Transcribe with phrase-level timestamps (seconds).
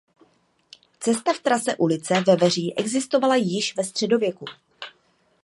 [0.99, 4.45] Cesta v trase ulice Veveří existovala již ve středověku.